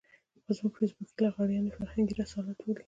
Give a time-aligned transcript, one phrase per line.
[0.43, 2.79] خو زموږ فېسبوکي لغړيان يې فرهنګي رسالت بولي.